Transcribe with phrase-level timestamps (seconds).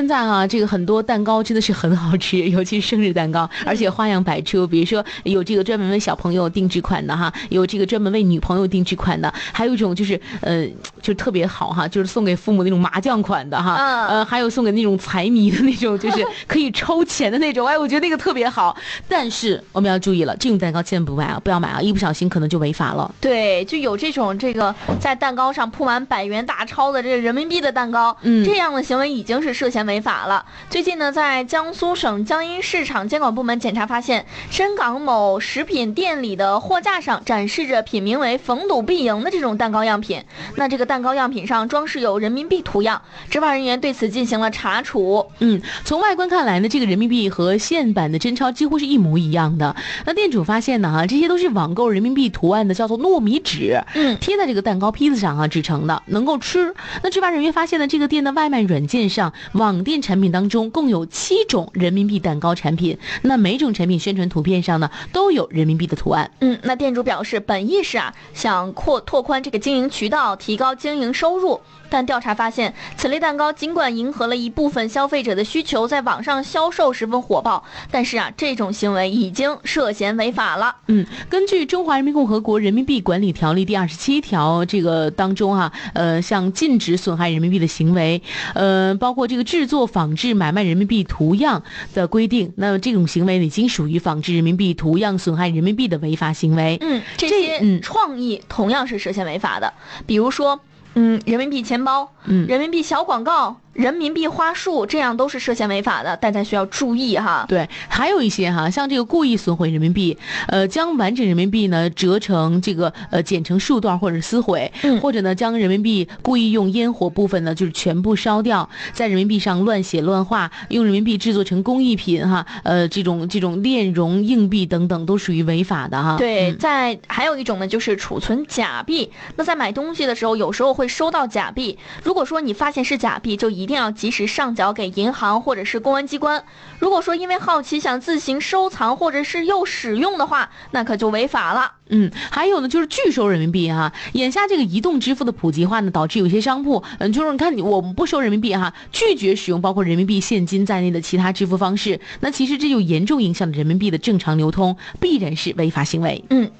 [0.00, 4.66] 现在啊，这个很多蛋糕真的是很好吃， 尤其是生日蛋糕，而且花样百出。
[4.66, 10.66] 比如说有这个专门为小朋友定制款的哈，有这个专门为女朋友定制款的，还有一种就是呃，
[11.02, 13.74] 就特别好哈，就是送给父母那种麻将款的哈，
[14.08, 17.66] 呃，还有送给那种财迷的那种，就是 可以抽钱的那种。
[17.66, 18.74] 哎，我觉得那个特别好。
[19.06, 23.14] 但是我们要注意了，这种蛋糕千万不买啊，不要买啊，一不小心可能就违法了。
[23.20, 30.46] 对，就有这种这个在蛋糕上铺满百元大钞的这个人民币的蛋糕，嗯，这样的行为已经是涉嫌违法了。
[30.70, 40.22] 最近呢，在江苏省江阴市场监管部门检查发现，深港某食品店里的货架上展示着品名为“逢赌必赢”的这种蛋糕样品。
[40.54, 45.26] 那这个蛋糕样品上装饰有人民币图样，执法人员对此进行了查处。
[45.40, 49.74] 嗯，从外观看来呢，这个人民币和现版的真钞几乎是一模一样的。
[50.06, 56.72] 那店主发现呢，哈，这些都是网购人民币图案的，叫做糯米纸，嗯，贴在这个蛋糕坯子上啊制成的，能够吃。
[57.02, 60.70] 那执法人员发现呢，这个店的外卖软件上网店产品当中。
[60.70, 66.30] 共有七种人民币蛋糕产品，那每种产品宣传图片上呢都有人民币的图案。
[66.40, 71.60] 嗯，那店主表示，本意是啊想扩拓宽这个经营渠道，提高经营收入。
[71.90, 80.76] 但调查发现，此类蛋糕尽管迎合了一部分消费者的需求，在网上销售十分火爆，但是啊，这种行为已经涉嫌违法了。
[80.86, 88.22] 嗯，根据《中华人民共和国人民币管理条例》第二十七条，这个当中哈，呃，像禁止损害人民币的行为，
[88.54, 96.78] 呃，包括这个制作、仿制、买卖人民币图样的规定，那么这种行为已经属于仿制人民币图样、损害人民币的违法行为。
[96.80, 99.72] 嗯，这些创意同样是涉嫌违法的，
[100.06, 100.60] 比如说。
[100.94, 103.56] 嗯，人民币钱包，嗯，人民币小广告。
[103.72, 107.46] 人民币花束这样都是涉嫌违法的，大家需要注意哈。
[107.48, 110.18] 对，还有一些哈，像这个故意损毁人民币，
[110.48, 126.16] 呃，将完整人民币呢折成这个呃剪成数段或者撕毁，或者呢将人民币故意用烟火部分呢就是全部烧掉，在人民币上乱写乱画，用人民币制作成工艺品哈，呃，这种这种炼融硬币等等都属于违法的哈。
[126.18, 133.70] 对，在还有一种呢就是储存假币，那在买东西的时候有时候会收到假币，如果说你发现是假币，就一。
[133.70, 136.44] 定要及时上缴给银行或者是公安机关。
[136.80, 141.74] 如果说因为好奇想自行收藏或者是又使用的话，那可就违法了。
[141.88, 143.92] 嗯，还有呢，就是拒收人民币哈。
[144.14, 156.24] 眼下这个移动支付的普及化呢，导致有些商铺，嗯，就是你看你我们不收人民币哈，拒绝使用包括人民币现金在内的其他支付方式，那其实这就严重影响了人民币的正常流通，必然是违法行为。
[156.30, 156.50] 嗯。